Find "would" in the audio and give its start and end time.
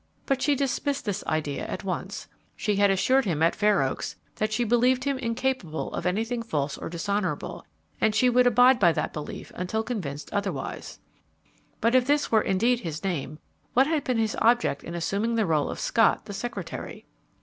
8.27-8.47